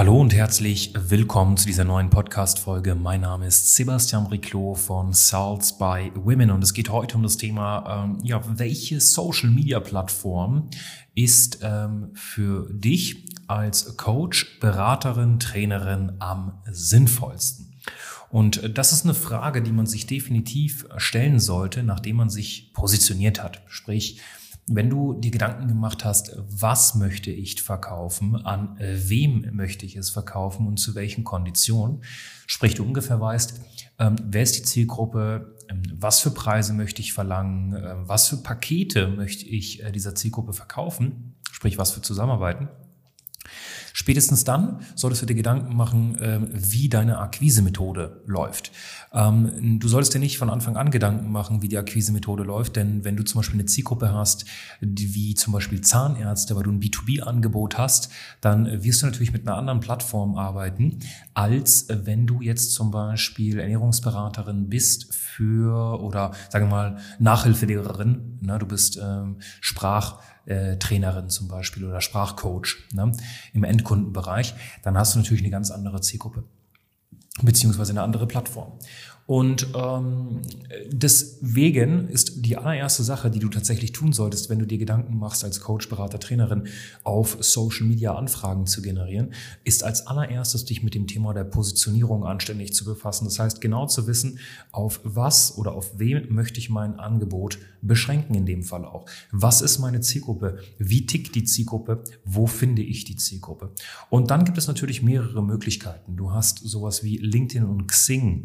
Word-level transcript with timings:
Hallo 0.00 0.18
und 0.18 0.32
herzlich 0.32 0.94
willkommen 0.96 1.58
zu 1.58 1.66
dieser 1.66 1.84
neuen 1.84 2.08
Podcast-Folge. 2.08 2.94
Mein 2.94 3.20
Name 3.20 3.46
ist 3.46 3.76
Sebastian 3.76 4.28
Riclo 4.28 4.74
von 4.74 5.12
Salts 5.12 5.76
by 5.76 6.10
Women 6.14 6.52
und 6.52 6.64
es 6.64 6.72
geht 6.72 6.88
heute 6.88 7.18
um 7.18 7.22
das 7.22 7.36
Thema, 7.36 8.06
ähm, 8.06 8.18
ja, 8.22 8.40
welche 8.58 8.98
Social-Media-Plattform 8.98 10.70
ist 11.14 11.58
ähm, 11.62 12.12
für 12.14 12.66
dich 12.72 13.26
als 13.46 13.98
Coach, 13.98 14.58
Beraterin, 14.58 15.38
Trainerin 15.38 16.12
am 16.18 16.62
sinnvollsten? 16.70 17.74
Und 18.30 18.78
das 18.78 18.92
ist 18.92 19.04
eine 19.04 19.12
Frage, 19.12 19.60
die 19.60 19.72
man 19.72 19.84
sich 19.84 20.06
definitiv 20.06 20.86
stellen 20.96 21.40
sollte, 21.40 21.82
nachdem 21.82 22.16
man 22.16 22.30
sich 22.30 22.72
positioniert 22.72 23.42
hat. 23.42 23.60
Sprich, 23.66 24.22
wenn 24.66 24.88
du 24.90 25.14
dir 25.14 25.30
Gedanken 25.30 25.68
gemacht 25.68 26.04
hast, 26.04 26.36
was 26.48 26.94
möchte 26.94 27.30
ich 27.30 27.60
verkaufen, 27.62 28.36
an 28.36 28.76
wem 28.78 29.48
möchte 29.52 29.84
ich 29.84 29.96
es 29.96 30.10
verkaufen 30.10 30.66
und 30.66 30.78
zu 30.78 30.94
welchen 30.94 31.24
Konditionen, 31.24 32.02
sprich 32.46 32.74
du 32.74 32.84
ungefähr 32.84 33.20
weißt, 33.20 33.60
ähm, 34.00 34.16
wer 34.24 34.42
ist 34.42 34.56
die 34.56 34.62
Zielgruppe, 34.62 35.56
ähm, 35.68 35.82
was 35.94 36.20
für 36.20 36.30
Preise 36.30 36.72
möchte 36.72 37.02
ich 37.02 37.12
verlangen, 37.12 37.74
äh, 37.74 37.94
was 38.08 38.28
für 38.28 38.38
Pakete 38.38 39.08
möchte 39.08 39.44
ich 39.44 39.82
äh, 39.82 39.92
dieser 39.92 40.14
Zielgruppe 40.14 40.54
verkaufen, 40.54 41.34
sprich 41.52 41.76
was 41.76 41.92
für 41.92 42.00
Zusammenarbeiten, 42.00 42.68
Spätestens 43.92 44.44
dann 44.44 44.80
solltest 44.94 45.22
du 45.22 45.26
dir 45.26 45.34
Gedanken 45.34 45.76
machen, 45.76 46.16
ähm, 46.20 46.48
wie 46.52 46.88
deine 46.88 47.18
Akquise-Methode 47.18 48.22
läuft. 48.26 48.72
Ähm, 49.12 49.78
du 49.80 49.88
solltest 49.88 50.14
dir 50.14 50.18
nicht 50.18 50.38
von 50.38 50.50
Anfang 50.50 50.76
an 50.76 50.90
Gedanken 50.90 51.32
machen, 51.32 51.62
wie 51.62 51.68
die 51.68 51.78
Akquise-Methode 51.78 52.42
läuft, 52.42 52.76
denn 52.76 53.04
wenn 53.04 53.16
du 53.16 53.24
zum 53.24 53.40
Beispiel 53.40 53.60
eine 53.60 53.66
Zielgruppe 53.66 54.12
hast, 54.12 54.44
wie 54.80 55.34
zum 55.34 55.52
Beispiel 55.52 55.80
Zahnärzte, 55.80 56.56
weil 56.56 56.62
du 56.62 56.70
ein 56.70 56.80
B2B-Angebot 56.80 57.78
hast, 57.78 58.10
dann 58.40 58.82
wirst 58.82 59.02
du 59.02 59.06
natürlich 59.06 59.32
mit 59.32 59.46
einer 59.46 59.56
anderen 59.56 59.80
Plattform 59.80 60.36
arbeiten, 60.36 61.00
als 61.34 61.86
wenn 61.88 62.26
du 62.26 62.40
jetzt 62.40 62.72
zum 62.72 62.90
Beispiel 62.90 63.58
Ernährungsberaterin 63.58 64.68
bist 64.68 65.12
für 65.14 66.00
oder 66.00 66.32
sagen 66.50 66.66
wir 66.66 66.70
mal 66.70 66.98
Nachhilfelehrerin. 67.18 68.38
Du 68.40 68.66
bist 68.66 68.98
ähm, 69.02 69.36
Sprach 69.60 70.20
äh, 70.46 70.76
Trainerin 70.76 71.28
zum 71.28 71.48
Beispiel 71.48 71.84
oder 71.84 72.00
Sprachcoach 72.00 72.88
ne, 72.92 73.12
im 73.52 73.64
Endkundenbereich, 73.64 74.54
dann 74.82 74.96
hast 74.96 75.14
du 75.14 75.18
natürlich 75.18 75.42
eine 75.42 75.50
ganz 75.50 75.70
andere 75.70 76.00
Zielgruppe 76.00 76.44
beziehungsweise 77.42 77.92
eine 77.92 78.02
andere 78.02 78.26
Plattform. 78.26 78.78
Und 79.30 79.68
ähm, 79.76 80.40
deswegen 80.90 82.08
ist 82.08 82.44
die 82.44 82.56
allererste 82.56 83.04
Sache, 83.04 83.30
die 83.30 83.38
du 83.38 83.48
tatsächlich 83.48 83.92
tun 83.92 84.12
solltest, 84.12 84.50
wenn 84.50 84.58
du 84.58 84.66
dir 84.66 84.78
Gedanken 84.78 85.16
machst, 85.16 85.44
als 85.44 85.60
Coach, 85.60 85.88
Berater, 85.88 86.18
Trainerin 86.18 86.64
auf 87.04 87.36
Social 87.38 87.86
Media 87.86 88.16
Anfragen 88.16 88.66
zu 88.66 88.82
generieren, 88.82 89.32
ist 89.62 89.84
als 89.84 90.08
allererstes 90.08 90.64
dich 90.64 90.82
mit 90.82 90.96
dem 90.96 91.06
Thema 91.06 91.32
der 91.32 91.44
Positionierung 91.44 92.24
anständig 92.24 92.74
zu 92.74 92.84
befassen. 92.84 93.24
Das 93.24 93.38
heißt, 93.38 93.60
genau 93.60 93.86
zu 93.86 94.08
wissen, 94.08 94.40
auf 94.72 94.98
was 95.04 95.56
oder 95.56 95.74
auf 95.74 96.00
wem 96.00 96.34
möchte 96.34 96.58
ich 96.58 96.68
mein 96.68 96.98
Angebot 96.98 97.58
beschränken 97.82 98.34
in 98.34 98.46
dem 98.46 98.64
Fall 98.64 98.84
auch. 98.84 99.06
Was 99.30 99.62
ist 99.62 99.78
meine 99.78 100.00
Zielgruppe? 100.00 100.58
Wie 100.78 101.06
tickt 101.06 101.36
die 101.36 101.44
Zielgruppe? 101.44 102.02
Wo 102.24 102.48
finde 102.48 102.82
ich 102.82 103.04
die 103.04 103.14
Zielgruppe? 103.14 103.70
Und 104.08 104.32
dann 104.32 104.44
gibt 104.44 104.58
es 104.58 104.66
natürlich 104.66 105.04
mehrere 105.04 105.40
Möglichkeiten. 105.40 106.16
Du 106.16 106.32
hast 106.32 106.58
sowas 106.58 107.04
wie 107.04 107.18
LinkedIn 107.18 107.64
und 107.64 107.86
Xing. 107.86 108.42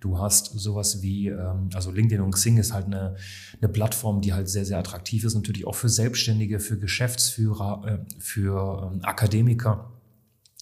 Du 0.00 0.18
hast 0.18 0.58
sowas 0.58 1.02
wie, 1.02 1.28
ähm, 1.28 1.70
also 1.74 1.90
LinkedIn 1.90 2.20
und 2.20 2.32
Xing 2.32 2.56
ist 2.56 2.72
halt 2.72 2.86
eine, 2.86 3.16
eine 3.60 3.68
Plattform, 3.68 4.20
die 4.20 4.32
halt 4.32 4.48
sehr, 4.48 4.64
sehr 4.64 4.78
attraktiv 4.78 5.24
ist, 5.24 5.34
natürlich 5.34 5.66
auch 5.66 5.74
für 5.74 5.88
Selbstständige, 5.88 6.60
für 6.60 6.78
Geschäftsführer, 6.78 7.82
äh, 7.86 8.20
für 8.20 8.90
ähm, 8.92 9.00
Akademiker. 9.02 9.90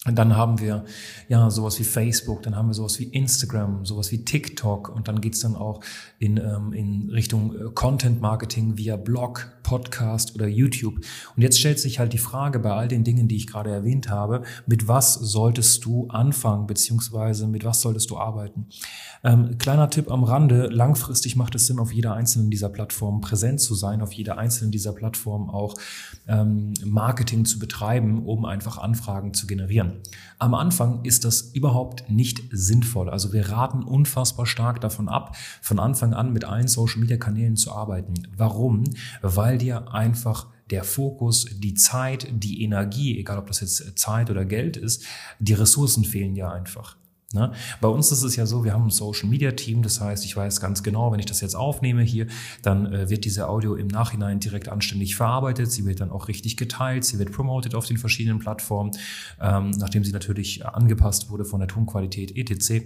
Und 0.07 0.15
dann 0.15 0.37
haben 0.37 0.59
wir 0.59 0.85
ja 1.27 1.49
sowas 1.49 1.77
wie 1.79 1.83
Facebook, 1.83 2.41
dann 2.43 2.55
haben 2.55 2.69
wir 2.69 2.73
sowas 2.73 2.97
wie 2.99 3.05
Instagram, 3.05 3.85
sowas 3.85 4.11
wie 4.11 4.23
TikTok 4.23 4.87
und 4.89 5.09
dann 5.09 5.19
geht's 5.19 5.41
dann 5.41 5.55
auch 5.55 5.81
in, 6.17 6.37
ähm, 6.37 6.71
in 6.71 7.09
Richtung 7.09 7.53
äh, 7.53 7.69
Content 7.73 8.21
Marketing 8.21 8.77
via 8.77 8.95
Blog, 8.95 9.51
Podcast 9.63 10.33
oder 10.33 10.47
YouTube. 10.47 10.95
Und 11.35 11.41
jetzt 11.41 11.59
stellt 11.59 11.77
sich 11.77 11.99
halt 11.99 12.13
die 12.13 12.17
Frage 12.17 12.59
bei 12.59 12.71
all 12.71 12.87
den 12.87 13.03
Dingen, 13.03 13.27
die 13.27 13.35
ich 13.35 13.47
gerade 13.47 13.69
erwähnt 13.69 14.09
habe, 14.09 14.43
mit 14.65 14.87
was 14.87 15.13
solltest 15.13 15.83
du 15.83 16.07
anfangen, 16.07 16.67
beziehungsweise 16.67 17.47
mit 17.47 17.65
was 17.65 17.81
solltest 17.81 18.09
du 18.09 18.17
arbeiten? 18.17 18.67
Ähm, 19.25 19.57
kleiner 19.57 19.89
Tipp 19.89 20.09
am 20.09 20.23
Rande, 20.23 20.67
langfristig 20.67 21.35
macht 21.35 21.53
es 21.55 21.67
Sinn, 21.67 21.79
auf 21.79 21.91
jeder 21.91 22.13
einzelnen 22.13 22.49
dieser 22.49 22.69
Plattformen 22.69 23.19
präsent 23.19 23.59
zu 23.59 23.75
sein, 23.75 24.01
auf 24.01 24.13
jeder 24.13 24.37
einzelnen 24.37 24.71
dieser 24.71 24.93
Plattformen 24.93 25.49
auch 25.49 25.75
ähm, 26.29 26.73
Marketing 26.85 27.43
zu 27.43 27.59
betreiben, 27.59 28.25
um 28.25 28.45
einfach 28.45 28.77
Anfragen 28.77 29.33
zu 29.33 29.47
generieren. 29.47 29.96
Am 30.39 30.53
Anfang 30.53 31.03
ist 31.03 31.25
das 31.25 31.41
überhaupt 31.53 32.09
nicht 32.09 32.43
sinnvoll. 32.51 33.09
Also 33.09 33.33
wir 33.33 33.49
raten 33.49 33.83
unfassbar 33.83 34.45
stark 34.45 34.81
davon 34.81 35.09
ab, 35.09 35.35
von 35.61 35.79
Anfang 35.79 36.13
an 36.13 36.33
mit 36.33 36.45
allen 36.45 36.67
Social-Media-Kanälen 36.67 37.55
zu 37.55 37.71
arbeiten. 37.71 38.13
Warum? 38.35 38.83
Weil 39.21 39.57
dir 39.57 39.93
einfach 39.93 40.47
der 40.69 40.83
Fokus, 40.83 41.45
die 41.59 41.75
Zeit, 41.75 42.27
die 42.31 42.63
Energie, 42.63 43.17
egal 43.17 43.37
ob 43.37 43.47
das 43.47 43.61
jetzt 43.61 43.97
Zeit 43.97 44.29
oder 44.29 44.45
Geld 44.45 44.77
ist, 44.77 45.05
die 45.39 45.53
Ressourcen 45.53 46.03
fehlen 46.03 46.35
dir 46.35 46.51
einfach. 46.51 46.97
Ne? 47.33 47.51
Bei 47.81 47.89
uns 47.89 48.09
ist 48.13 48.23
es 48.23 48.37
ja 48.37 48.45
so, 48.45 48.63
wir 48.63 48.71
haben 48.71 48.85
ein 48.85 48.89
Social 48.89 49.27
Media 49.27 49.51
Team, 49.51 49.81
das 49.81 49.99
heißt, 49.99 50.23
ich 50.23 50.37
weiß 50.37 50.61
ganz 50.61 50.81
genau, 50.81 51.11
wenn 51.11 51.19
ich 51.19 51.25
das 51.25 51.41
jetzt 51.41 51.55
aufnehme 51.55 52.01
hier, 52.01 52.27
dann 52.61 52.85
äh, 52.93 53.09
wird 53.09 53.25
diese 53.25 53.49
Audio 53.49 53.75
im 53.75 53.87
Nachhinein 53.87 54.39
direkt 54.39 54.69
anständig 54.69 55.17
verarbeitet, 55.17 55.69
sie 55.69 55.85
wird 55.85 55.99
dann 55.99 56.09
auch 56.09 56.29
richtig 56.29 56.55
geteilt, 56.55 57.03
sie 57.03 57.19
wird 57.19 57.33
promoted 57.33 57.75
auf 57.75 57.85
den 57.85 57.97
verschiedenen 57.97 58.39
Plattformen, 58.39 58.91
ähm, 59.41 59.71
nachdem 59.71 60.05
sie 60.05 60.13
natürlich 60.13 60.65
angepasst 60.65 61.29
wurde 61.29 61.43
von 61.43 61.59
der 61.59 61.67
Tonqualität 61.67 62.37
etc. 62.37 62.85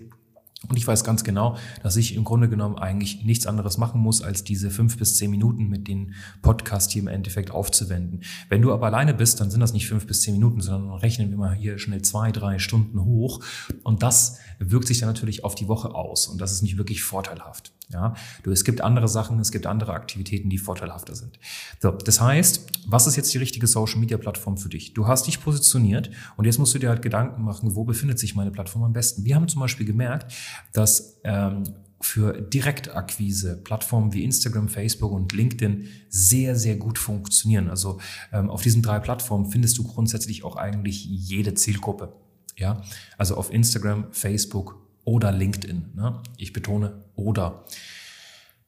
Und 0.68 0.78
ich 0.78 0.88
weiß 0.88 1.04
ganz 1.04 1.24
genau, 1.24 1.58
dass 1.82 1.98
ich 1.98 2.16
im 2.16 2.24
Grunde 2.24 2.48
genommen 2.48 2.78
eigentlich 2.78 3.24
nichts 3.24 3.48
anderes 3.48 3.78
machen 3.78 4.00
muss, 4.00 4.22
als 4.22 4.44
diese 4.44 4.70
fünf 4.70 4.98
bis 4.98 5.18
zehn 5.18 5.32
Minuten 5.32 5.68
mit 5.68 5.88
den 5.88 6.14
Podcast 6.44 6.92
hier 6.92 7.02
im 7.02 7.08
Endeffekt 7.08 7.50
aufzuwenden. 7.50 8.22
Wenn 8.48 8.62
du 8.62 8.72
aber 8.72 8.86
alleine 8.86 9.16
bist, 9.16 9.40
dann 9.40 9.50
sind 9.50 9.60
das 9.60 9.74
nicht 9.74 9.88
fünf 9.88 10.06
bis 10.06 10.22
zehn 10.22 10.36
Minuten, 10.36 10.62
sondern 10.62 10.92
rechnen 11.00 11.32
wir 11.32 11.38
mal 11.38 11.56
hier 11.56 11.80
schnell 11.80 12.04
zwei, 12.04 12.32
drei 12.32 12.60
Stunden 12.60 13.04
hoch. 13.04 13.44
Und 13.84 14.04
das 14.04 14.38
wirkt 14.60 14.88
sich 14.88 15.00
dann 15.00 15.10
natürlich 15.10 15.44
auf 15.44 15.56
die 15.56 15.68
Woche 15.68 15.96
aus. 15.96 16.28
Und 16.28 16.40
das 16.40 16.52
ist 16.52 16.62
nicht 16.62 16.78
wirklich 16.78 17.02
vorteilhaft. 17.02 17.74
Ja, 17.94 18.16
du, 18.44 18.52
es 18.52 18.63
gibt 18.63 18.81
andere 18.81 19.07
Sachen, 19.07 19.40
es 19.40 19.52
gibt 19.52 19.66
andere 19.66 19.94
Aktivitäten, 19.94 20.50
die 20.50 20.57
vorteilhafter 20.57 21.16
sind. 21.16 21.40
So, 21.79 21.91
das 21.91 22.22
heißt, 22.22 22.68
was 22.88 23.07
ist 23.07 23.16
jetzt 23.16 23.34
die 23.34 23.38
richtige 23.38 23.68
Social 23.68 24.00
Media 24.00 24.18
Plattform 24.18 24.57
für 24.57 24.69
dich? 24.69 24.94
Du 24.94 25.07
hast 25.07 25.28
dich 25.28 25.41
positioniert 25.41 26.09
und 26.38 26.46
jetzt 26.46 26.57
musst 26.57 26.74
du 26.74 26.79
dir 26.79 26.90
halt 26.90 27.02
Gedanken 27.02 27.44
machen, 27.44 27.75
wo 27.75 27.84
befindet 27.84 28.19
sich 28.19 28.35
meine 28.35 28.52
Plattform 28.52 28.84
am 28.84 28.94
besten? 28.94 29.25
Wir 29.25 29.35
haben 29.35 29.47
zum 29.47 29.62
Beispiel 29.62 29.85
gemerkt, 29.85 30.34
dass 30.74 31.19
ähm, 31.24 31.63
für 32.02 32.41
Direktakquise 32.41 33.57
Plattformen 33.57 34.13
wie 34.13 34.23
Instagram, 34.23 34.69
Facebook 34.69 35.12
und 35.12 35.34
LinkedIn 35.34 35.88
sehr, 36.09 36.56
sehr 36.56 36.75
gut 36.75 36.97
funktionieren. 36.97 37.69
Also 37.69 38.00
ähm, 38.31 38.50
auf 38.50 38.62
diesen 38.62 38.81
drei 38.81 39.00
Plattformen 39.00 39.52
findest 39.52 39.78
du 39.78 39.84
grundsätzlich 39.84 40.44
auch 40.44 40.56
eigentlich 40.56 41.06
jede 41.06 41.53
Zielgruppe. 41.53 42.13
Ja, 42.58 42.81
also 43.18 43.35
auf 43.35 43.52
Instagram, 43.52 44.08
Facebook 44.12 44.81
oder 45.04 45.32
LinkedIn. 45.32 45.92
Ne? 45.96 46.22
Ich 46.38 46.54
betone 46.54 47.04
oder. 47.16 47.66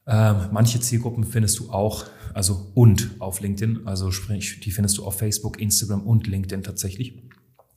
Ähm, 0.06 0.48
manche 0.52 0.80
Zielgruppen 0.80 1.24
findest 1.24 1.58
du 1.58 1.70
auch, 1.70 2.04
also 2.34 2.70
und 2.74 3.12
auf 3.20 3.40
LinkedIn, 3.40 3.86
also 3.86 4.10
sprich, 4.10 4.60
die 4.60 4.70
findest 4.70 4.98
du 4.98 5.04
auf 5.04 5.18
Facebook, 5.18 5.60
Instagram 5.60 6.02
und 6.02 6.26
LinkedIn 6.26 6.62
tatsächlich. 6.62 7.22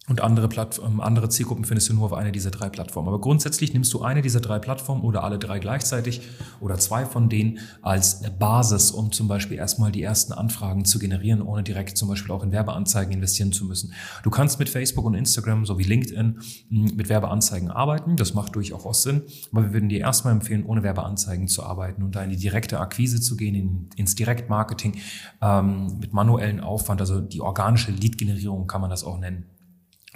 Und 0.09 0.21
andere, 0.21 0.47
Plattformen, 0.47 1.01
andere 1.01 1.27
Zielgruppen 1.27 1.65
findest 1.65 1.89
du 1.89 1.93
nur 1.93 2.05
auf 2.05 2.13
einer 2.13 2.31
dieser 2.31 2.49
drei 2.49 2.69
Plattformen. 2.69 3.09
Aber 3.09 3.19
grundsätzlich 3.19 3.73
nimmst 3.73 3.93
du 3.93 4.03
eine 4.03 4.21
dieser 4.21 4.39
drei 4.39 4.57
Plattformen 4.57 5.01
oder 5.01 5.21
alle 5.25 5.37
drei 5.37 5.59
gleichzeitig 5.59 6.21
oder 6.61 6.77
zwei 6.77 7.05
von 7.05 7.27
denen 7.27 7.59
als 7.81 8.21
Basis, 8.39 8.91
um 8.91 9.11
zum 9.11 9.27
Beispiel 9.27 9.57
erstmal 9.57 9.91
die 9.91 10.01
ersten 10.01 10.31
Anfragen 10.31 10.85
zu 10.85 10.97
generieren, 10.97 11.41
ohne 11.41 11.61
direkt 11.61 11.97
zum 11.97 12.07
Beispiel 12.07 12.33
auch 12.33 12.41
in 12.41 12.53
Werbeanzeigen 12.53 13.11
investieren 13.11 13.51
zu 13.51 13.65
müssen. 13.65 13.91
Du 14.23 14.29
kannst 14.29 14.59
mit 14.59 14.69
Facebook 14.69 15.03
und 15.03 15.13
Instagram 15.13 15.65
sowie 15.65 15.83
LinkedIn 15.83 16.39
hm, 16.69 16.95
mit 16.95 17.09
Werbeanzeigen 17.09 17.69
arbeiten. 17.69 18.15
Das 18.15 18.33
macht 18.33 18.55
durchaus 18.55 19.03
Sinn. 19.03 19.23
Aber 19.51 19.63
wir 19.63 19.73
würden 19.73 19.89
dir 19.89 19.99
erstmal 19.99 20.31
empfehlen, 20.31 20.65
ohne 20.65 20.83
Werbeanzeigen 20.83 21.49
zu 21.49 21.63
arbeiten 21.63 22.01
und 22.01 22.15
da 22.15 22.23
in 22.23 22.29
die 22.29 22.37
direkte 22.37 22.79
Akquise 22.79 23.19
zu 23.19 23.35
gehen, 23.35 23.55
in, 23.55 23.89
ins 23.97 24.15
Direktmarketing 24.15 25.01
ähm, 25.41 25.97
mit 25.99 26.13
manuellen 26.13 26.61
Aufwand, 26.61 27.01
also 27.01 27.19
die 27.19 27.41
organische 27.41 27.91
Lead-Generierung 27.91 28.67
kann 28.67 28.79
man 28.79 28.89
das 28.89 29.03
auch 29.03 29.19
nennen. 29.19 29.56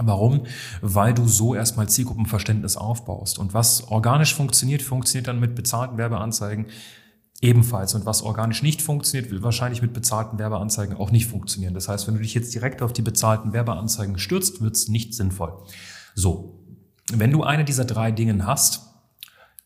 Warum? 0.03 0.45
Weil 0.81 1.13
du 1.13 1.27
so 1.27 1.55
erstmal 1.55 1.89
Zielgruppenverständnis 1.89 2.77
aufbaust. 2.77 3.39
Und 3.39 3.53
was 3.53 3.87
organisch 3.89 4.35
funktioniert, 4.35 4.81
funktioniert 4.81 5.27
dann 5.27 5.39
mit 5.39 5.55
bezahlten 5.55 5.97
Werbeanzeigen 5.97 6.67
ebenfalls. 7.41 7.95
Und 7.95 8.05
was 8.05 8.21
organisch 8.21 8.63
nicht 8.63 8.81
funktioniert, 8.81 9.31
will 9.31 9.43
wahrscheinlich 9.43 9.81
mit 9.81 9.93
bezahlten 9.93 10.37
Werbeanzeigen 10.37 10.95
auch 10.95 11.11
nicht 11.11 11.27
funktionieren. 11.27 11.73
Das 11.73 11.87
heißt, 11.87 12.07
wenn 12.07 12.15
du 12.15 12.21
dich 12.21 12.33
jetzt 12.33 12.53
direkt 12.53 12.81
auf 12.81 12.93
die 12.93 13.01
bezahlten 13.01 13.53
Werbeanzeigen 13.53 14.17
stürzt, 14.19 14.61
wird 14.61 14.75
es 14.75 14.87
nicht 14.87 15.13
sinnvoll. 15.13 15.53
So, 16.15 16.59
wenn 17.11 17.31
du 17.31 17.43
eine 17.43 17.65
dieser 17.65 17.85
drei 17.85 18.11
Dingen 18.11 18.45
hast, 18.45 18.91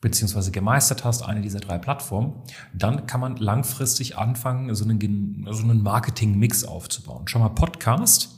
beziehungsweise 0.01 0.51
gemeistert 0.51 1.03
hast, 1.03 1.23
eine 1.23 1.41
dieser 1.41 1.59
drei 1.59 1.77
Plattformen, 1.77 2.33
dann 2.73 3.07
kann 3.07 3.19
man 3.19 3.37
langfristig 3.37 4.17
anfangen, 4.17 4.73
so 4.75 4.85
einen, 4.85 5.47
so 5.51 5.63
einen 5.63 5.81
Marketing-Mix 5.81 6.63
aufzubauen. 6.63 7.23
Schau 7.27 7.39
mal, 7.39 7.49
Podcast 7.49 8.29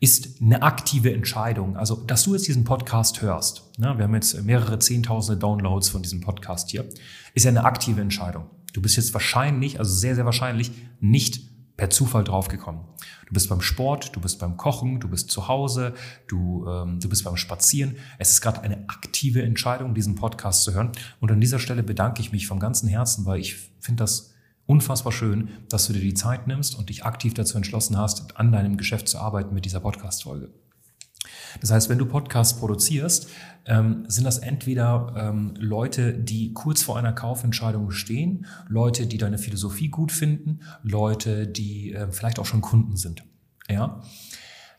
ist 0.00 0.40
eine 0.40 0.62
aktive 0.62 1.12
Entscheidung. 1.12 1.76
Also, 1.76 1.96
dass 1.96 2.22
du 2.22 2.34
jetzt 2.34 2.46
diesen 2.46 2.64
Podcast 2.64 3.20
hörst, 3.20 3.70
ne, 3.78 3.96
wir 3.96 4.04
haben 4.04 4.14
jetzt 4.14 4.40
mehrere 4.44 4.78
Zehntausende 4.78 5.38
Downloads 5.38 5.88
von 5.88 6.02
diesem 6.02 6.20
Podcast 6.20 6.70
hier, 6.70 6.88
ist 7.34 7.44
ja 7.44 7.50
eine 7.50 7.64
aktive 7.64 8.00
Entscheidung. 8.00 8.46
Du 8.72 8.80
bist 8.80 8.96
jetzt 8.96 9.12
wahrscheinlich, 9.12 9.78
also 9.78 9.92
sehr, 9.92 10.14
sehr 10.14 10.24
wahrscheinlich, 10.24 10.70
nicht 11.00 11.42
per 11.76 11.90
Zufall 11.90 12.24
draufgekommen. 12.24 12.82
Du 13.26 13.34
bist 13.34 13.48
beim 13.48 13.60
Sport, 13.60 14.14
du 14.14 14.20
bist 14.20 14.38
beim 14.38 14.56
Kochen, 14.56 15.00
du 15.00 15.08
bist 15.08 15.30
zu 15.30 15.48
Hause, 15.48 15.94
du, 16.26 16.66
ähm, 16.68 16.98
du 17.00 17.08
bist 17.08 17.24
beim 17.24 17.36
Spazieren. 17.36 17.96
Es 18.18 18.30
ist 18.30 18.40
gerade 18.40 18.60
eine 18.62 18.88
aktive 18.88 19.42
Entscheidung, 19.42 19.94
diesen 19.94 20.16
Podcast 20.16 20.64
zu 20.64 20.74
hören. 20.74 20.92
Und 21.20 21.30
an 21.30 21.40
dieser 21.40 21.58
Stelle 21.58 21.82
bedanke 21.82 22.20
ich 22.20 22.32
mich 22.32 22.46
vom 22.46 22.58
ganzen 22.58 22.88
Herzen, 22.88 23.26
weil 23.26 23.40
ich 23.40 23.56
finde 23.80 24.02
das 24.02 24.34
unfassbar 24.68 25.12
schön, 25.12 25.48
dass 25.70 25.86
du 25.86 25.94
dir 25.94 26.00
die 26.00 26.14
Zeit 26.14 26.46
nimmst 26.46 26.78
und 26.78 26.90
dich 26.90 27.04
aktiv 27.04 27.34
dazu 27.34 27.56
entschlossen 27.56 27.96
hast, 27.96 28.36
an 28.36 28.52
deinem 28.52 28.76
Geschäft 28.76 29.08
zu 29.08 29.18
arbeiten 29.18 29.54
mit 29.54 29.64
dieser 29.64 29.80
Podcast-Folge. 29.80 30.50
Das 31.60 31.70
heißt, 31.70 31.88
wenn 31.88 31.98
du 31.98 32.04
Podcasts 32.04 32.58
produzierst, 32.58 33.28
ähm, 33.64 34.04
sind 34.08 34.24
das 34.24 34.38
entweder 34.38 35.14
ähm, 35.16 35.54
Leute, 35.56 36.12
die 36.12 36.52
kurz 36.52 36.82
vor 36.82 36.98
einer 36.98 37.14
Kaufentscheidung 37.14 37.90
stehen, 37.90 38.46
Leute, 38.68 39.06
die 39.06 39.16
deine 39.16 39.38
Philosophie 39.38 39.88
gut 39.88 40.12
finden, 40.12 40.60
Leute, 40.82 41.46
die 41.46 41.94
äh, 41.94 42.12
vielleicht 42.12 42.38
auch 42.38 42.46
schon 42.46 42.60
Kunden 42.60 42.96
sind. 42.96 43.24
Ja. 43.68 44.02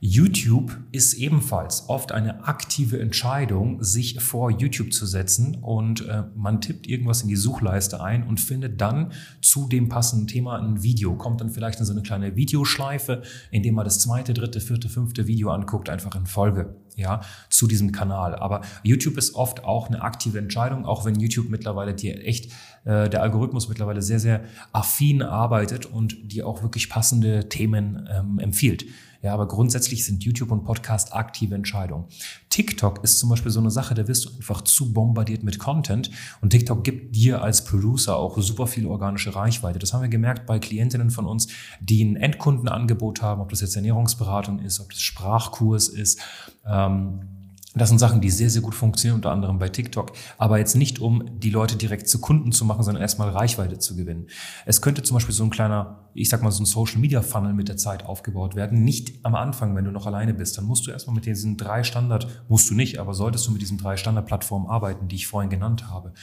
YouTube 0.01 0.77
ist 0.93 1.15
ebenfalls 1.15 1.89
oft 1.89 2.13
eine 2.13 2.45
aktive 2.47 3.01
Entscheidung, 3.01 3.83
sich 3.83 4.21
vor 4.21 4.49
YouTube 4.49 4.93
zu 4.93 5.05
setzen 5.05 5.55
und 5.55 6.07
äh, 6.07 6.23
man 6.37 6.61
tippt 6.61 6.87
irgendwas 6.87 7.21
in 7.21 7.27
die 7.27 7.35
Suchleiste 7.35 8.01
ein 8.01 8.23
und 8.25 8.39
findet 8.39 8.79
dann 8.79 9.11
zu 9.41 9.67
dem 9.67 9.89
passenden 9.89 10.27
Thema 10.27 10.57
ein 10.57 10.83
Video, 10.83 11.15
kommt 11.15 11.41
dann 11.41 11.49
vielleicht 11.49 11.81
in 11.81 11.85
so 11.85 11.91
eine 11.91 12.01
kleine 12.01 12.37
Videoschleife, 12.37 13.23
indem 13.51 13.75
man 13.75 13.83
das 13.83 13.99
zweite, 13.99 14.33
dritte, 14.33 14.61
vierte, 14.61 14.87
fünfte 14.87 15.27
Video 15.27 15.49
anguckt, 15.49 15.89
einfach 15.89 16.15
in 16.15 16.27
Folge 16.27 16.77
ja, 16.95 17.19
zu 17.49 17.67
diesem 17.67 17.91
Kanal. 17.91 18.35
Aber 18.35 18.61
YouTube 18.83 19.17
ist 19.17 19.35
oft 19.35 19.65
auch 19.65 19.87
eine 19.87 20.01
aktive 20.01 20.39
Entscheidung, 20.39 20.85
auch 20.85 21.03
wenn 21.03 21.19
YouTube 21.19 21.49
mittlerweile 21.49 21.93
dir 21.93 22.25
echt, 22.25 22.53
äh, 22.85 23.09
der 23.09 23.21
Algorithmus 23.21 23.67
mittlerweile 23.67 24.01
sehr, 24.01 24.19
sehr 24.21 24.45
affin 24.71 25.21
arbeitet 25.21 25.85
und 25.85 26.31
dir 26.31 26.47
auch 26.47 26.63
wirklich 26.63 26.89
passende 26.89 27.49
Themen 27.49 28.07
ähm, 28.09 28.39
empfiehlt. 28.39 28.85
Ja, 29.21 29.33
aber 29.33 29.47
grundsätzlich 29.47 30.05
sind 30.05 30.23
YouTube 30.23 30.51
und 30.51 30.63
Podcast 30.63 31.13
aktive 31.13 31.55
Entscheidungen. 31.55 32.05
TikTok 32.49 33.03
ist 33.03 33.19
zum 33.19 33.29
Beispiel 33.29 33.51
so 33.51 33.59
eine 33.59 33.71
Sache, 33.71 33.93
da 33.93 34.07
wirst 34.07 34.25
du 34.25 34.29
einfach 34.35 34.61
zu 34.61 34.93
bombardiert 34.93 35.43
mit 35.43 35.59
Content 35.59 36.09
und 36.41 36.51
TikTok 36.51 36.83
gibt 36.83 37.15
dir 37.15 37.41
als 37.41 37.65
Producer 37.65 38.15
auch 38.15 38.37
super 38.37 38.67
viel 38.67 38.85
organische 38.85 39.35
Reichweite. 39.35 39.79
Das 39.79 39.93
haben 39.93 40.01
wir 40.01 40.09
gemerkt 40.09 40.45
bei 40.45 40.59
Klientinnen 40.59 41.09
von 41.09 41.25
uns, 41.25 41.47
die 41.81 42.03
ein 42.03 42.15
Endkundenangebot 42.15 43.21
haben, 43.21 43.41
ob 43.41 43.49
das 43.49 43.61
jetzt 43.61 43.75
Ernährungsberatung 43.75 44.59
ist, 44.59 44.79
ob 44.79 44.89
das 44.89 45.01
Sprachkurs 45.01 45.89
ist. 45.89 46.19
Ähm, 46.65 47.38
das 47.75 47.89
sind 47.89 47.99
Sachen, 47.99 48.19
die 48.19 48.31
sehr, 48.31 48.49
sehr 48.49 48.63
gut 48.63 48.73
funktionieren, 48.73 49.17
unter 49.17 49.31
anderem 49.31 49.59
bei 49.59 49.69
TikTok. 49.69 50.13
Aber 50.39 50.57
jetzt 50.57 50.75
nicht, 50.75 50.97
um 50.97 51.39
die 51.39 51.51
Leute 51.51 51.75
direkt 51.75 52.09
zu 52.09 52.19
Kunden 52.19 52.51
zu 52.51 52.65
machen, 52.65 52.81
sondern 52.81 53.01
erstmal 53.01 53.29
Reichweite 53.29 53.77
zu 53.77 53.95
gewinnen. 53.95 54.27
Es 54.65 54.81
könnte 54.81 55.03
zum 55.03 55.15
Beispiel 55.15 55.35
so 55.35 55.43
ein 55.43 55.51
kleiner, 55.51 56.09
ich 56.15 56.29
sag 56.29 56.41
mal, 56.41 56.49
so 56.49 56.63
ein 56.63 56.65
Social 56.65 56.99
Media 56.99 57.21
Funnel 57.21 57.53
mit 57.53 57.67
der 57.67 57.77
Zeit 57.77 58.05
aufgebaut 58.05 58.55
werden. 58.55 58.83
Nicht 58.83 59.23
am 59.23 59.35
Anfang, 59.35 59.75
wenn 59.75 59.85
du 59.85 59.91
noch 59.91 60.07
alleine 60.07 60.33
bist. 60.33 60.57
Dann 60.57 60.65
musst 60.65 60.87
du 60.87 60.91
erstmal 60.91 61.15
mit 61.15 61.27
diesen 61.27 61.57
drei 61.57 61.83
Standard, 61.83 62.27
musst 62.49 62.71
du 62.71 62.73
nicht, 62.73 62.97
aber 62.97 63.13
solltest 63.13 63.45
du 63.45 63.51
mit 63.51 63.61
diesen 63.61 63.77
drei 63.77 63.97
Standardplattformen 63.97 64.67
arbeiten, 64.67 65.07
die 65.07 65.17
ich 65.17 65.27
vorhin 65.27 65.51
genannt 65.51 65.89
habe. 65.89 66.13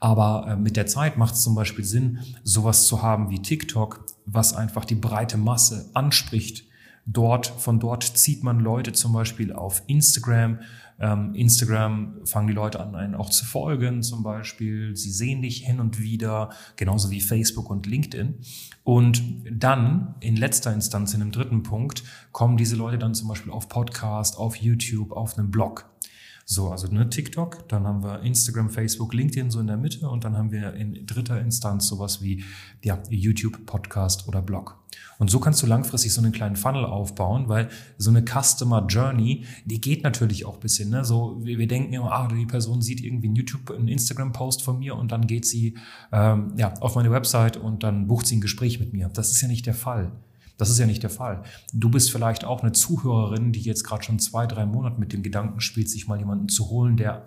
Aber 0.00 0.48
äh, 0.48 0.56
mit 0.56 0.76
der 0.76 0.86
Zeit 0.86 1.16
macht 1.16 1.34
es 1.34 1.42
zum 1.42 1.54
Beispiel 1.54 1.84
Sinn, 1.84 2.18
sowas 2.42 2.86
zu 2.86 3.00
haben 3.00 3.30
wie 3.30 3.40
TikTok, 3.40 4.06
was 4.26 4.54
einfach 4.54 4.84
die 4.84 4.96
breite 4.96 5.38
Masse 5.38 5.88
anspricht 5.94 6.64
Dort, 7.12 7.48
von 7.48 7.80
dort 7.80 8.04
zieht 8.04 8.44
man 8.44 8.60
Leute 8.60 8.92
zum 8.92 9.12
Beispiel 9.12 9.52
auf 9.52 9.82
Instagram. 9.88 10.60
Ähm, 11.00 11.34
Instagram 11.34 12.24
fangen 12.24 12.46
die 12.46 12.52
Leute 12.52 12.78
an, 12.78 12.94
einen 12.94 13.16
auch 13.16 13.30
zu 13.30 13.44
folgen 13.44 14.04
zum 14.04 14.22
Beispiel. 14.22 14.94
Sie 14.94 15.10
sehen 15.10 15.42
dich 15.42 15.66
hin 15.66 15.80
und 15.80 15.98
wieder, 15.98 16.50
genauso 16.76 17.10
wie 17.10 17.20
Facebook 17.20 17.68
und 17.68 17.86
LinkedIn. 17.86 18.34
Und 18.84 19.24
dann, 19.50 20.14
in 20.20 20.36
letzter 20.36 20.72
Instanz, 20.72 21.12
in 21.12 21.22
einem 21.22 21.32
dritten 21.32 21.64
Punkt, 21.64 22.04
kommen 22.30 22.56
diese 22.56 22.76
Leute 22.76 22.98
dann 22.98 23.14
zum 23.14 23.26
Beispiel 23.26 23.50
auf 23.50 23.68
Podcast, 23.68 24.38
auf 24.38 24.54
YouTube, 24.56 25.10
auf 25.10 25.36
einem 25.36 25.50
Blog. 25.50 25.90
So, 26.52 26.72
also 26.72 26.88
ne, 26.88 27.08
TikTok, 27.08 27.68
dann 27.68 27.86
haben 27.86 28.02
wir 28.02 28.22
Instagram, 28.22 28.70
Facebook, 28.70 29.14
LinkedIn 29.14 29.52
so 29.52 29.60
in 29.60 29.68
der 29.68 29.76
Mitte 29.76 30.10
und 30.10 30.24
dann 30.24 30.36
haben 30.36 30.50
wir 30.50 30.74
in 30.74 31.06
dritter 31.06 31.40
Instanz 31.40 31.86
sowas 31.86 32.22
wie 32.22 32.42
ja, 32.82 32.98
YouTube, 33.08 33.66
Podcast 33.66 34.26
oder 34.26 34.42
Blog. 34.42 34.76
Und 35.20 35.30
so 35.30 35.38
kannst 35.38 35.62
du 35.62 35.68
langfristig 35.68 36.12
so 36.12 36.20
einen 36.20 36.32
kleinen 36.32 36.56
Funnel 36.56 36.84
aufbauen, 36.84 37.48
weil 37.48 37.68
so 37.98 38.10
eine 38.10 38.24
Customer 38.24 38.84
Journey, 38.84 39.44
die 39.64 39.80
geht 39.80 40.02
natürlich 40.02 40.44
auch 40.44 40.56
bisschen. 40.56 40.90
Ne? 40.90 41.04
So, 41.04 41.38
wir, 41.40 41.56
wir 41.56 41.68
denken 41.68 41.92
immer, 41.92 42.10
ah, 42.10 42.26
die 42.26 42.46
Person 42.46 42.82
sieht 42.82 43.00
irgendwie 43.00 43.28
einen 43.28 43.36
YouTube, 43.36 43.70
einen 43.70 43.86
Instagram-Post 43.86 44.62
von 44.62 44.80
mir 44.80 44.96
und 44.96 45.12
dann 45.12 45.28
geht 45.28 45.46
sie 45.46 45.78
ähm, 46.10 46.54
ja, 46.56 46.74
auf 46.80 46.96
meine 46.96 47.12
Website 47.12 47.58
und 47.58 47.84
dann 47.84 48.08
bucht 48.08 48.26
sie 48.26 48.38
ein 48.38 48.40
Gespräch 48.40 48.80
mit 48.80 48.92
mir. 48.92 49.08
Das 49.14 49.30
ist 49.30 49.40
ja 49.40 49.46
nicht 49.46 49.66
der 49.66 49.74
Fall. 49.74 50.10
Das 50.60 50.68
ist 50.68 50.78
ja 50.78 50.86
nicht 50.86 51.02
der 51.02 51.10
Fall. 51.10 51.42
Du 51.72 51.90
bist 51.90 52.12
vielleicht 52.12 52.44
auch 52.44 52.62
eine 52.62 52.72
Zuhörerin, 52.72 53.52
die 53.52 53.62
jetzt 53.62 53.82
gerade 53.82 54.02
schon 54.02 54.18
zwei, 54.18 54.46
drei 54.46 54.66
Monate 54.66 55.00
mit 55.00 55.12
dem 55.12 55.22
Gedanken 55.22 55.60
spielt, 55.60 55.88
sich 55.88 56.06
mal 56.06 56.18
jemanden 56.18 56.48
zu 56.48 56.68
holen, 56.68 56.96
der 56.96 57.26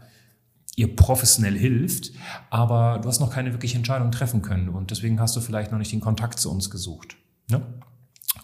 ihr 0.76 0.96
professionell 0.96 1.58
hilft, 1.58 2.12
aber 2.50 3.00
du 3.00 3.08
hast 3.08 3.20
noch 3.20 3.32
keine 3.32 3.52
wirkliche 3.52 3.78
Entscheidung 3.78 4.12
treffen 4.12 4.42
können 4.42 4.70
und 4.70 4.92
deswegen 4.92 5.20
hast 5.20 5.36
du 5.36 5.42
vielleicht 5.42 5.72
noch 5.72 5.78
nicht 5.78 5.92
den 5.92 6.00
Kontakt 6.00 6.40
zu 6.40 6.52
uns 6.52 6.70
gesucht. 6.70 7.16
Ne? 7.50 7.62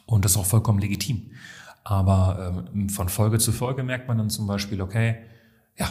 Und 0.05 0.25
das 0.25 0.33
ist 0.33 0.37
auch 0.37 0.45
vollkommen 0.45 0.79
legitim. 0.79 1.31
Aber 1.83 2.67
ähm, 2.73 2.89
von 2.89 3.09
Folge 3.09 3.39
zu 3.39 3.51
Folge 3.51 3.83
merkt 3.83 4.07
man 4.07 4.17
dann 4.17 4.29
zum 4.29 4.45
Beispiel, 4.45 4.81
okay, 4.81 5.17
ja, 5.77 5.89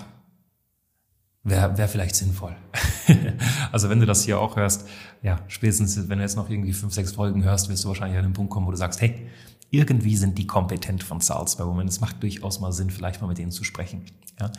wäre 1.43 1.77
wär 1.77 1.89
vielleicht 1.89 2.15
sinnvoll. 2.15 2.55
also 3.73 3.89
wenn 3.91 4.01
du 4.01 4.07
das 4.07 4.25
hier 4.25 4.39
auch 4.39 4.57
hörst, 4.57 4.89
ja, 5.23 5.41
spätestens 5.49 6.09
wenn 6.09 6.19
du 6.19 6.25
jetzt 6.25 6.37
noch 6.37 6.51
irgendwie 6.51 6.73
fünf, 6.73 6.93
sechs 6.93 7.13
Folgen 7.13 7.45
hörst, 7.45 7.69
wirst 7.69 7.85
du 7.85 7.89
wahrscheinlich 7.89 8.19
an 8.19 8.25
den 8.25 8.33
Punkt 8.33 8.51
kommen, 8.51 8.67
wo 8.67 8.71
du 8.71 8.77
sagst, 8.77 9.01
hey, 9.01 9.27
irgendwie 9.71 10.17
sind 10.17 10.39
die 10.39 10.47
kompetent 10.47 11.03
von 11.03 11.21
Salzburg 11.21 11.69
Women. 11.69 11.89
Es 11.89 12.01
macht 12.01 12.23
durchaus 12.23 12.61
mal 12.61 12.73
Sinn, 12.73 12.91
vielleicht 12.91 13.21
mal 13.21 13.29
mit 13.29 13.39
denen 13.39 13.51
zu 13.51 13.65
sprechen. 13.65 14.05
Ja. 14.41 14.51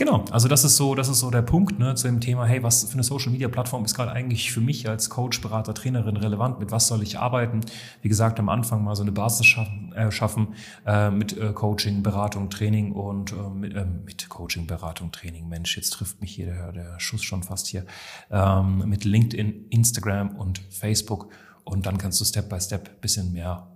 Genau, 0.00 0.24
also 0.30 0.48
das 0.48 0.64
ist 0.64 0.78
so, 0.78 0.94
das 0.94 1.10
ist 1.10 1.20
so 1.20 1.30
der 1.30 1.42
Punkt 1.42 1.78
ne, 1.78 1.94
zu 1.94 2.08
dem 2.08 2.22
Thema, 2.22 2.46
hey, 2.46 2.62
was 2.62 2.84
für 2.84 2.94
eine 2.94 3.02
Social 3.02 3.30
Media 3.32 3.48
Plattform 3.48 3.84
ist 3.84 3.94
gerade 3.94 4.10
eigentlich 4.10 4.50
für 4.50 4.62
mich 4.62 4.88
als 4.88 5.10
Coach, 5.10 5.42
Berater, 5.42 5.74
Trainerin 5.74 6.16
relevant? 6.16 6.58
Mit 6.58 6.72
was 6.72 6.86
soll 6.86 7.02
ich 7.02 7.18
arbeiten? 7.18 7.60
Wie 8.00 8.08
gesagt, 8.08 8.40
am 8.40 8.48
Anfang 8.48 8.82
mal 8.82 8.96
so 8.96 9.02
eine 9.02 9.12
Basis 9.12 9.44
schaffen, 9.44 9.92
äh, 9.92 10.10
schaffen 10.10 10.54
äh, 10.86 11.10
mit 11.10 11.36
äh, 11.36 11.52
Coaching, 11.52 12.02
Beratung, 12.02 12.48
Training 12.48 12.92
und 12.92 13.32
äh, 13.32 13.50
mit, 13.54 13.74
äh, 13.74 13.84
mit 13.84 14.30
Coaching, 14.30 14.66
Beratung, 14.66 15.12
Training. 15.12 15.50
Mensch, 15.50 15.76
jetzt 15.76 15.90
trifft 15.90 16.22
mich 16.22 16.34
hier 16.34 16.46
der, 16.46 16.72
der 16.72 16.98
Schuss 16.98 17.22
schon 17.22 17.42
fast 17.42 17.66
hier. 17.66 17.84
Ähm, 18.30 18.88
mit 18.88 19.04
LinkedIn, 19.04 19.66
Instagram 19.68 20.34
und 20.36 20.62
Facebook 20.70 21.28
und 21.64 21.84
dann 21.84 21.98
kannst 21.98 22.18
du 22.22 22.24
Step 22.24 22.48
by 22.48 22.58
Step 22.58 23.02
bisschen 23.02 23.34
mehr 23.34 23.69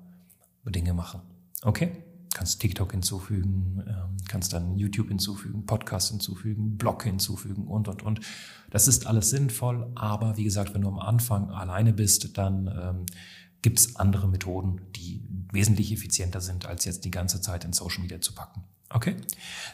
Dinge 0.71 0.95
machen. 0.95 1.21
Okay? 1.63 2.05
kannst 2.35 2.61
TikTok 2.61 2.91
hinzufügen, 2.93 3.83
ähm, 3.87 4.17
kannst 4.29 4.53
dann 4.53 4.77
YouTube 4.77 5.09
hinzufügen, 5.09 5.65
Podcast 5.65 6.11
hinzufügen, 6.11 6.77
Blog 6.77 7.05
hinzufügen 7.05 7.67
und, 7.67 7.89
und, 7.89 8.03
und. 8.03 8.21
Das 8.71 8.89
ist 8.89 9.07
alles 9.07 9.31
sinnvoll, 9.31 9.91
aber 9.95 10.37
wie 10.37 10.45
gesagt, 10.45 10.75
wenn 10.75 10.83
du 10.83 10.89
am 10.89 10.99
Anfang 10.99 11.51
alleine 11.51 11.95
bist, 11.95 12.37
dann 12.37 12.67
ähm, 12.67 13.07
gibt 13.63 13.79
es 13.79 13.97
andere 13.97 14.29
Methoden, 14.29 14.81
die 14.97 15.23
wesentlich 15.53 15.93
effizienter 15.93 16.41
sind, 16.41 16.67
als 16.67 16.85
jetzt 16.85 17.05
die 17.05 17.11
ganze 17.11 17.41
Zeit 17.41 17.65
in 17.65 17.73
Social 17.73 18.03
Media 18.03 18.21
zu 18.21 18.35
packen. 18.35 18.65
Okay. 18.95 19.17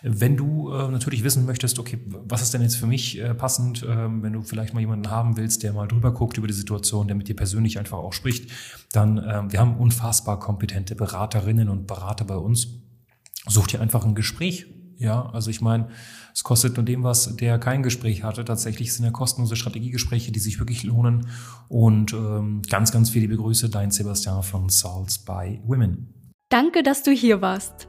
Wenn 0.03 0.39
du 0.39 0.73
äh, 0.73 0.89
natürlich 0.89 1.23
wissen 1.23 1.45
möchtest, 1.45 1.79
okay, 1.79 1.99
was 2.07 2.41
ist 2.41 2.55
denn 2.55 2.63
jetzt 2.63 2.77
für 2.77 2.87
mich 2.87 3.21
äh, 3.21 3.35
passend, 3.35 3.83
äh, 3.83 3.87
wenn 3.87 4.33
du 4.33 4.41
vielleicht 4.41 4.73
mal 4.73 4.81
jemanden 4.81 5.11
haben 5.11 5.37
willst, 5.37 5.63
der 5.63 5.75
mal 5.75 5.87
drüber 5.87 6.15
guckt 6.15 6.39
über 6.39 6.47
die 6.47 6.55
Situation, 6.55 7.07
der 7.07 7.17
mit 7.17 7.29
dir 7.29 7.37
persönlich 7.37 7.79
einfach 7.79 7.99
auch 7.99 8.15
spricht, 8.15 8.51
dann, 8.93 9.19
äh, 9.19 9.43
wir 9.53 9.61
haben 9.61 9.77
unfassbar 9.77 10.39
kompetente 10.39 10.95
Beraterinnen 10.95 11.69
und 11.69 11.87
Berater 11.87 12.25
bei 12.25 12.37
uns. 12.37 12.69
Such 13.47 13.67
dir 13.67 13.83
einfach 13.83 14.07
ein 14.07 14.15
Gespräch. 14.15 14.67
Ja, 14.97 15.29
also 15.31 15.51
ich 15.51 15.61
meine, 15.61 15.89
es 16.35 16.43
kostet 16.43 16.77
nur 16.77 16.85
dem 16.85 17.03
was, 17.03 17.37
der 17.37 17.59
kein 17.59 17.83
Gespräch 17.83 18.23
hatte. 18.23 18.43
Tatsächlich 18.47 18.95
sind 18.95 19.05
ja 19.05 19.11
kostenlose 19.11 19.57
Strategiegespräche, 19.57 20.33
die 20.33 20.41
sich 20.41 20.59
wirklich 20.59 20.83
lohnen. 20.83 21.27
Und 21.69 22.15
ähm, 22.15 22.63
ganz, 22.71 22.91
ganz 22.91 23.11
viele 23.11 23.29
Begrüße, 23.29 23.69
dein 23.69 23.91
Sebastian 23.91 24.43
von 24.43 24.71
Salts 24.71 25.19
by 25.19 25.61
Women. 25.67 26.15
Danke, 26.51 26.83
dass 26.83 27.03
du 27.03 27.11
hier 27.11 27.43
warst. 27.43 27.89